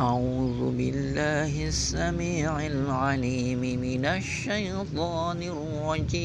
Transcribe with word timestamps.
أعوذ 0.00 0.72
بالله 0.72 1.68
السميع 1.68 2.66
العليم 2.66 3.60
من 3.60 4.04
الشيطان 4.04 5.42
الرجيم. 5.42 6.16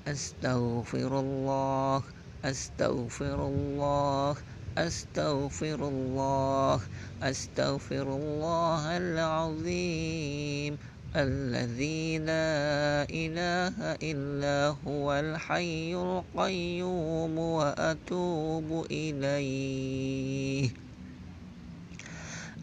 أستغفر 0.08 1.20
الله 1.20 2.04
أستغفر 2.46 3.48
الله 3.48 4.36
أستغفر 4.78 5.88
الله 5.88 6.80
أستغفر 7.24 8.16
الله 8.16 8.98
العظيم. 8.98 10.78
الذي 11.16 12.18
لا 12.18 13.06
إله 13.06 13.74
إلا 14.02 14.76
هو 14.88 15.14
الحي 15.14 15.94
القيوم 15.96 17.38
وأتوب 17.38 18.86
إليه. 18.92 20.83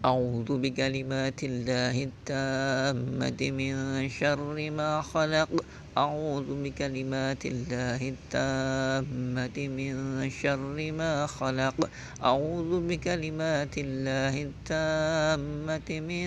أعوذ 0.04 0.58
بكلمات 0.64 1.40
الله 1.44 1.96
التامة 2.08 3.40
من 3.52 4.08
شر 4.08 4.70
ما 4.70 5.02
خلق. 5.02 5.50
أعوذ 5.98 6.48
بكلمات 6.64 7.42
الله 7.46 8.00
التامة 8.16 9.56
من 9.68 9.94
شر 10.30 10.92
ما 10.92 11.26
خلق. 11.26 11.76
أعوذ 12.24 12.70
بكلمات 12.88 13.74
الله 13.78 14.34
التامة 14.48 15.88
من 16.00 16.26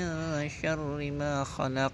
شر 0.50 1.12
ما 1.12 1.44
خلق. 1.44 1.94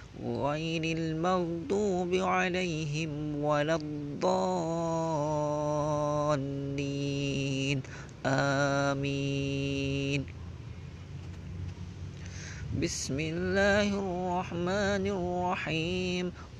غير 0.25 0.97
المغضوب 0.97 2.13
عليهم 2.13 3.43
ولا 3.43 3.75
الضالين. 3.75 5.01
آمين. 8.25 10.25
بسم 12.81 13.19
الله 13.19 13.81
الرحمن 13.81 15.07
الرحيم. 15.07 16.31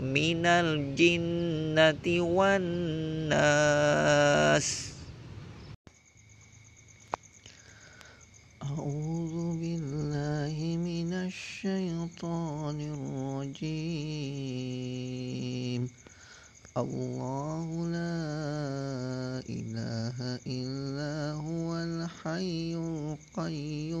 من 0.00 0.46
الجنة 0.46 2.20
والناس 2.20 3.40
أعوذ 8.62 9.60
بالله 9.60 10.56
من 10.80 11.12
الشيطان 11.12 12.80
الرجيم. 12.80 14.00
الله 16.76 17.68
لا 17.92 19.44
إله 19.44 20.16
إلا 20.46 21.32
هو 21.36 21.76
الحي 21.76 22.74
القيوم. 23.36 24.00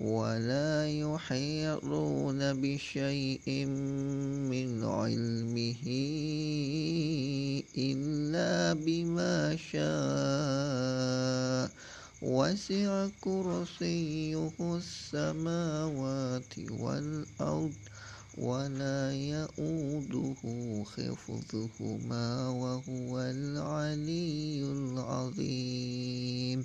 ولا 0.00 0.88
يحيطون 0.88 2.38
بشيء 2.60 3.64
من 4.52 4.84
علمه 4.84 5.84
إلا 7.78 8.72
بما 8.76 9.56
شاء. 9.56 11.70
وسع 12.22 13.08
كرسيه 13.20 14.52
السماوات 14.60 16.52
والأرض 16.70 17.72
ولا 18.38 19.12
يؤوده 19.12 20.36
حفظهما 20.84 22.48
وهو 22.48 23.20
العلي 23.20 24.62
العظيم. 24.62 26.64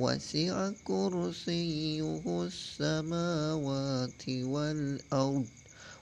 وسع 0.00 0.70
كرسيه 0.84 2.24
السماوات 2.48 4.22
والأرض 4.28 5.46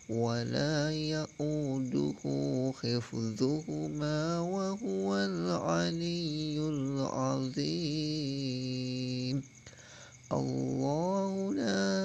ولا 0.09 0.91
يؤوده 0.91 2.23
حفظهما 2.81 4.41
وهو 4.41 5.17
العلي 5.17 6.59
العظيم. 6.59 7.89
الله 10.33 11.55
لا 11.55 11.99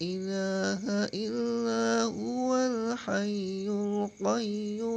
إله 0.00 0.82
إلا 1.14 2.02
هو 2.02 2.56
الحي 2.56 3.68
القيوم. 3.68 4.96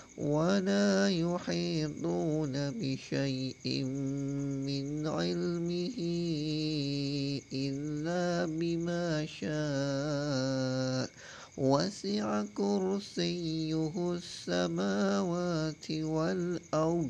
ولا 0.21 1.09
يحيطون 1.09 2.53
بشيء 2.53 3.83
من 4.69 5.07
علمه 5.07 5.97
إلا 7.53 8.45
بما 8.45 9.25
شاء. 9.25 11.09
وسع 11.57 12.43
كرسيه 12.53 14.13
السماوات 14.13 15.91
والأرض 15.91 17.09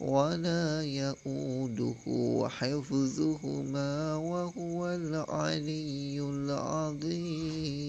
ولا 0.00 0.82
يؤوده 0.82 1.94
حفظهما 2.48 4.14
وهو 4.16 4.88
العلي 4.88 6.20
العظيم. 6.20 7.88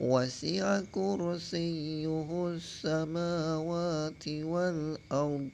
وسع 0.00 0.80
كرسيه 0.80 2.48
السماوات 2.48 4.28
والأرض 4.28 5.48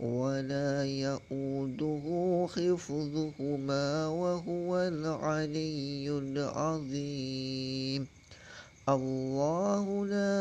ولا 0.00 0.84
يؤوده 0.84 2.04
حفظهما 2.50 4.06
وهو 4.06 4.78
العلي 4.78 6.10
العظيم. 6.10 8.08
الله 8.88 10.06
لا 10.06 10.34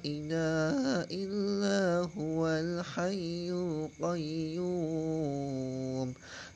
إله 0.00 1.04
إلا 1.12 2.08
هو 2.16 2.48
الحي 2.48 3.50
القيوم. 3.52 4.72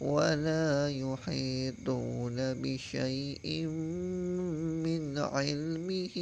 ولا 0.00 0.88
يحيطون 0.88 2.36
بشيء 2.54 3.66
من 4.84 5.18
علمه 5.18 6.16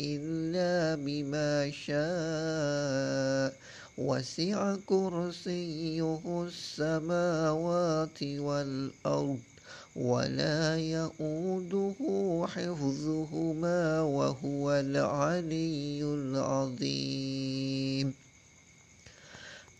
إلا 0.00 0.94
بما 1.04 1.70
شاء. 1.70 3.56
وسع 3.98 4.76
كرسيه 4.86 6.20
السماوات 6.48 8.22
والأرض 8.22 9.38
ولا 9.96 10.76
يؤوده 10.76 11.94
حفظهما 12.48 14.00
وهو 14.00 14.72
العلي 14.72 16.02
العظيم. 16.04 17.46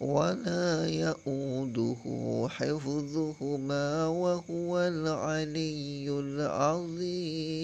ولا 0.00 0.86
يؤوده 0.86 2.02
حفظهما 2.48 4.06
وهو 4.06 4.78
العلي 4.78 6.06
العظيم. 6.10 7.58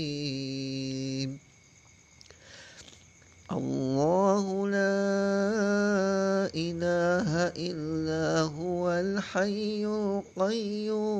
الله 3.52 4.68
لا 4.68 6.50
إله 6.54 7.30
إلا 7.54 8.40
هو 8.40 8.90
الحي 8.90 9.86
القيوم. 9.86 11.14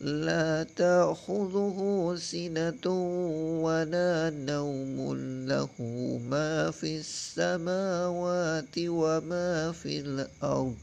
لا 0.00 0.66
تأخذه 0.76 1.78
سنة 2.18 2.86
ولا 3.62 4.30
نوم 4.30 4.96
له 5.46 5.68
ما 6.30 6.70
في 6.70 6.96
السماوات 6.96 8.74
وما 8.78 9.72
في 9.72 10.00
الأرض 10.00 10.76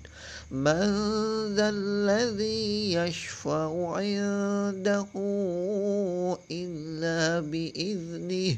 من 0.51 0.85
ذا 1.55 1.69
الذي 1.69 2.93
يشفع 2.93 3.95
عنده 3.97 5.07
إلا 6.51 7.39
بإذنه 7.39 8.57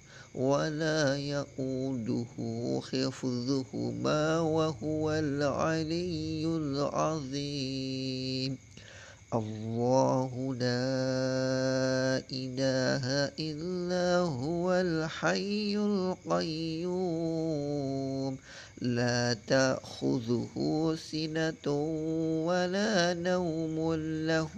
ولا 0.35 1.15
يؤوده 1.15 2.25
حفظهما 2.91 4.39
وهو 4.39 5.11
العلي 5.11 6.45
العظيم. 6.45 8.57
الله 9.33 10.55
لا 10.59 12.21
إله 12.31 13.31
إلا 13.39 14.17
هو 14.17 14.73
الحي 14.73 15.77
القيوم. 15.77 16.91
لا 18.81 19.37
تأخذه 19.47 20.55
سنة 21.11 21.73
ولا 22.47 23.13
نوم 23.13 23.93
له 24.27 24.49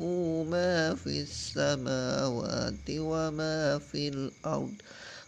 ما 0.50 0.96
في 0.96 1.22
السماوات 1.22 2.90
وما 2.90 3.80
في 3.92 4.08
الأرض. 4.08 4.74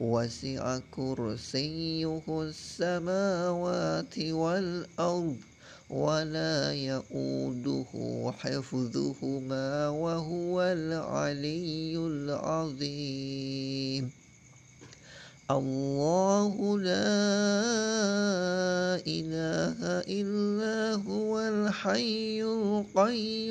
وسع 0.00 0.80
كرسيه 0.90 2.24
السماوات 2.28 4.18
والأرض 4.18 5.36
ولا 5.90 6.72
يؤوده 6.72 7.92
حفظهما 8.38 9.88
وهو 9.88 10.62
العلي 10.62 11.96
العظيم. 11.96 13.30
الله 15.50 16.78
لا 16.78 17.12
إله 19.04 19.78
إلا 20.08 20.94
هو 21.04 21.40
الحي 21.40 22.42
القيوم. 22.42 23.50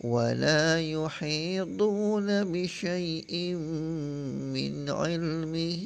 ولا 0.00 0.80
يحيطون 0.80 2.44
بشيء 2.44 3.54
من 4.54 4.90
علمه 4.90 5.84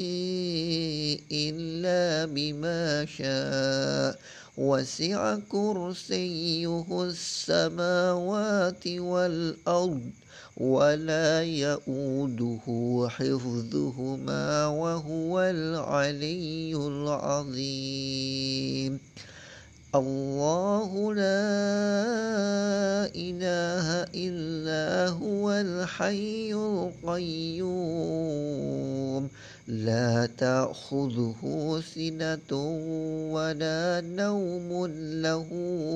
إلا 1.32 2.26
بما 2.26 3.06
شاء. 3.06 4.18
وسع 4.56 5.38
كرسيه 5.48 7.04
السماوات 7.04 8.86
والأرض 8.86 10.10
ولا 10.56 11.42
يؤوده 11.42 12.62
حفظهما 13.10 14.66
وهو 14.66 15.40
العلي 15.40 16.76
العظيم. 16.76 18.34
الله 19.94 21.14
لا 21.14 21.54
إله 23.14 23.86
إلا 24.14 25.08
هو 25.08 25.52
الحي 25.52 26.54
القيوم. 26.54 27.74
لا 29.68 30.28
تأخذه 30.38 31.82
سنة 31.94 32.52
ولا 33.32 34.00
نوم 34.00 34.86
له 35.22 35.48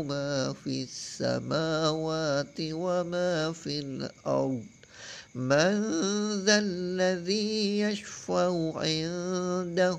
ما 0.09 0.55
في 0.65 0.83
السماوات 0.83 2.57
وما 2.61 3.53
في 3.53 3.79
الأرض. 3.81 4.63
من 5.35 5.83
ذا 6.45 6.59
الذي 6.59 7.81
يشفع 7.81 8.73
عنده 8.77 9.99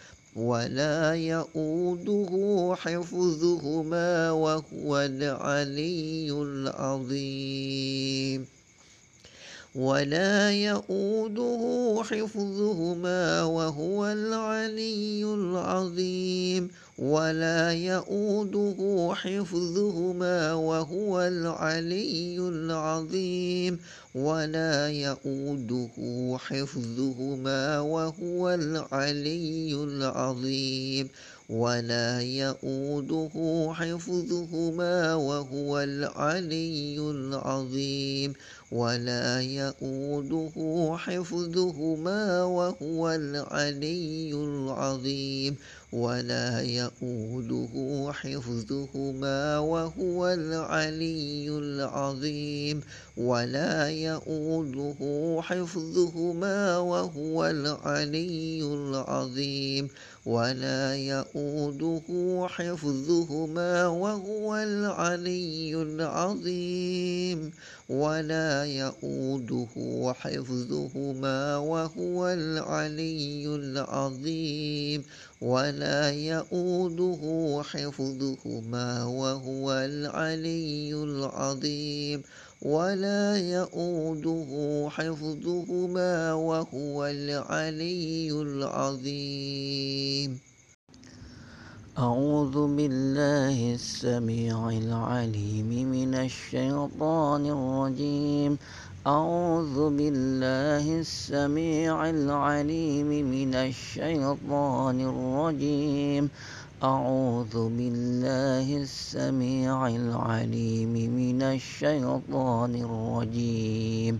ولا 0.35 1.15
يؤوده 1.15 2.31
حفظهما 2.75 4.31
وهو 4.31 4.97
العلي 4.97 6.31
العظيم. 6.31 7.81
ولا 9.75 10.51
يؤوده 10.51 11.63
حفظهما 12.03 13.43
وهو 13.43 14.05
العلي 14.07 15.23
العظيم. 15.23 16.69
ولا 17.01 17.73
يؤوده 17.73 19.09
حفظهما 19.15 20.53
وهو 20.53 21.21
العلي 21.21 22.37
العظيم. 22.39 23.79
ولا 24.15 24.89
يؤوده 24.89 25.89
حفظهما 26.37 27.79
وهو 27.79 28.49
العلي 28.49 29.73
العظيم. 29.83 31.09
ولا 31.49 32.21
يؤوده 32.21 33.69
حفظهما 33.73 35.15
وهو 35.15 35.79
العلي 35.79 36.97
العظيم. 36.99 38.33
ولا 38.71 39.41
يؤوده 39.41 40.51
حفظهما 40.97 42.43
وهو 42.43 43.09
العلي 43.11 44.33
العظيم. 44.33 45.55
ولا 45.91 46.61
يؤوده 46.61 48.11
حفظهما 48.13 49.59
وهو 49.59 50.27
العلي 50.27 51.49
العظيم. 51.49 52.81
ولا 53.17 53.89
يؤوده 53.89 54.95
حفظهما 55.41 56.77
وهو 56.77 57.45
العلي 57.45 58.63
العظيم. 58.63 59.89
ولا 60.25 60.95
يؤوده 60.95 62.01
حفظهما 62.49 63.87
وهو 63.87 64.55
العلي 64.55 65.75
العظيم. 65.81 67.51
ولا 67.89 68.65
يؤوده 68.65 70.13
حفظهما 70.19 71.57
وهو 71.57 72.27
العلي 72.27 73.45
العظيم. 73.55 75.03
ولا 75.41 76.11
يؤوده 76.11 77.21
حفظهما 77.65 79.05
وهو 79.05 79.71
العلي 79.73 80.93
العظيم 80.93 82.23
ولا 82.61 83.37
يؤوده 83.37 84.51
حفظهما 84.89 86.33
وهو 86.33 87.05
العلي 87.05 88.31
العظيم 88.31 90.39
أعوذ 91.97 92.75
بالله 92.75 93.73
السميع 93.73 94.69
العليم 94.69 95.69
من 95.91 96.15
الشيطان 96.15 97.45
الرجيم 97.45 98.57
أعوذ 99.07 99.97
بالله 99.97 100.99
السميع 100.99 102.09
العليم 102.09 103.09
من 103.09 103.55
الشيطان 103.55 104.97
الرجيم. 105.01 106.29
أعوذ 106.83 107.55
بالله 107.69 108.77
السميع 108.77 109.87
العليم 109.87 110.93
من 110.93 111.41
الشيطان 111.41 112.73
الرجيم. 112.75 114.19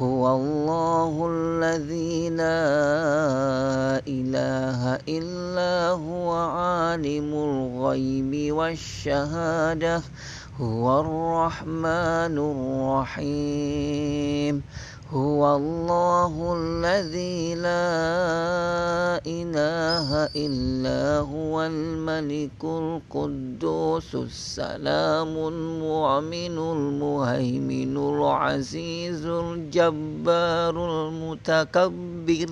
هو 0.00 0.36
الله 0.36 1.12
الذي 1.28 2.30
لا 2.32 4.00
إله 4.08 4.80
إلا 5.08 5.88
هو 5.92 6.32
عالم 6.32 7.28
الغيب 7.34 8.52
والشهادة 8.52 10.02
هو 10.56 11.00
الرحمن 11.00 12.36
الرحيم. 13.20 14.64
هو 15.12 15.56
الله 15.56 16.54
الذي 16.56 17.54
لا 17.54 19.18
إله 19.26 20.08
إلا 20.38 21.18
هو 21.26 21.62
الملك 21.62 22.62
القدوس 22.64 24.14
السلام 24.14 25.28
المؤمن 25.36 26.58
المهيمن 26.58 27.96
العزيز 27.96 29.26
الجبار 29.26 30.74
المتكبر 31.08 32.48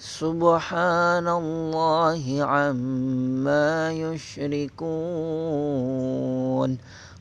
سبحان 0.00 1.28
الله 1.28 2.24
عما 2.44 3.92
يشركون 3.92 5.36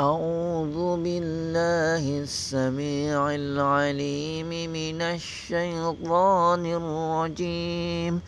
أعوذ 0.00 0.96
بالله 1.04 2.04
السميع 2.24 3.20
العليم 3.34 4.48
من 4.48 5.02
الشيطان 5.02 6.64
الرجيم. 6.64 8.22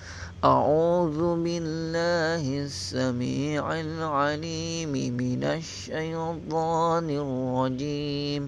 أعوذ 0.45 1.21
بالله 1.41 2.45
السميع 2.69 3.65
العليم 3.81 4.93
من 5.17 5.43
الشيطان 5.45 7.09
الرجيم. 7.09 8.43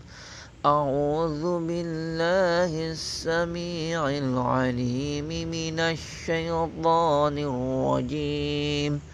أعوذ 0.66 1.44
بالله 1.64 2.72
السميع 2.92 4.00
العليم 4.08 5.28
من 5.48 5.76
الشيطان 5.80 7.36
الرجيم. 7.38 9.13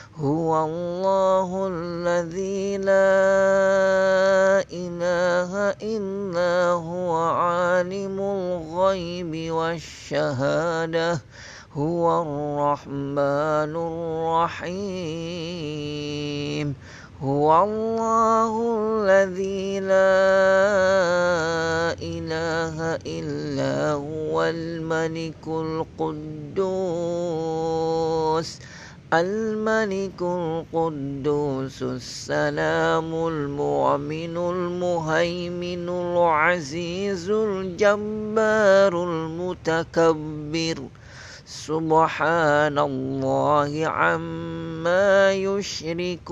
هو 0.19 0.65
الله 0.65 1.67
الذي 1.71 2.77
لا 2.77 2.91
إله 4.67 5.51
إلا 5.79 6.71
هو 6.75 7.15
عالم 7.15 8.19
الغيب 8.19 9.51
والشهادة 9.51 11.21
هو 11.73 12.21
الرحمن 12.21 13.75
الرحيم. 14.51 14.81
هو 17.23 17.63
الله 17.63 18.53
الذي 18.83 19.79
لا 19.79 19.95
إله 22.03 22.99
إلا 23.07 23.93
هو 23.93 24.43
الملك 24.43 25.47
القدوس. 25.47 26.61
الملك 29.13 30.21
القدوس 30.21 31.83
السلام 31.83 33.27
المؤمن 33.27 34.37
المهيمن 34.37 35.89
العزيز 35.89 37.29
الجبار 37.29 39.03
المتكبر 39.03 40.77
سبحان 41.45 42.79
الله 42.79 43.87
عما 43.87 45.31
يشركون 45.33 46.31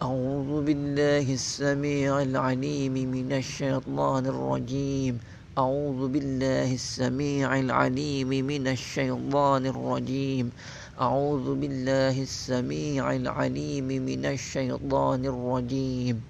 أعوذ 0.00 0.64
بالله 0.64 1.28
السميع 1.28 2.22
العليم 2.22 2.92
من 2.92 3.32
الشيطان 3.32 4.26
الرجيم. 4.26 5.20
أعوذ 5.58 6.08
بالله 6.08 6.72
السميع 6.72 7.58
العليم 7.60 8.28
من 8.28 8.64
الشيطان 8.68 9.66
الرجيم. 9.66 10.46
أعوذ 11.00 11.46
بالله 11.60 12.16
السميع 12.22 13.04
العليم 13.12 13.84
من 13.84 14.24
الشيطان 14.24 15.20
الرجيم. 15.24 16.29